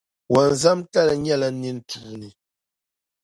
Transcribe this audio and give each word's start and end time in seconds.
Wɔnzamtali 0.31 1.15
nyɛ 1.17 1.35
la 1.41 1.49
nini 1.51 1.81
tuuni. 1.89 2.29